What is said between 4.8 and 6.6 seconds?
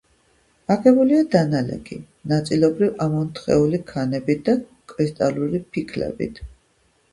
კრისტალური ფიქლებით.